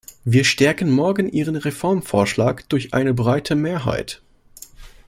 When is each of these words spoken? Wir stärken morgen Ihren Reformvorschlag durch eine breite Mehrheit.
Wir 0.25 0.45
stärken 0.45 0.89
morgen 0.89 1.29
Ihren 1.29 1.55
Reformvorschlag 1.55 2.63
durch 2.69 2.91
eine 2.95 3.13
breite 3.13 3.53
Mehrheit. 3.53 4.23